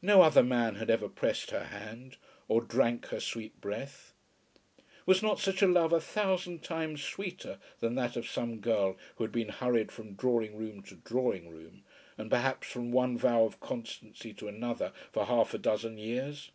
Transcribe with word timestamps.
No 0.00 0.22
other 0.22 0.44
man 0.44 0.76
had 0.76 0.90
ever 0.90 1.08
pressed 1.08 1.50
her 1.50 1.64
hand, 1.64 2.18
or 2.46 2.60
drank 2.60 3.06
her 3.06 3.18
sweet 3.18 3.60
breath. 3.60 4.12
Was 5.06 5.24
not 5.24 5.40
such 5.40 5.60
a 5.60 5.66
love 5.66 5.92
a 5.92 6.00
thousand 6.00 6.62
times 6.62 7.02
sweeter 7.02 7.58
than 7.80 7.96
that 7.96 8.14
of 8.14 8.28
some 8.30 8.60
girl 8.60 8.96
who 9.16 9.24
had 9.24 9.32
been 9.32 9.48
hurried 9.48 9.90
from 9.90 10.14
drawing 10.14 10.56
room 10.56 10.84
to 10.84 10.94
drawing 10.94 11.48
room, 11.48 11.82
and 12.16 12.30
perhaps 12.30 12.68
from 12.68 12.92
one 12.92 13.18
vow 13.18 13.42
of 13.42 13.58
constancy 13.58 14.32
to 14.34 14.46
another 14.46 14.92
for 15.10 15.26
half 15.26 15.52
a 15.52 15.58
dozen 15.58 15.98
years? 15.98 16.52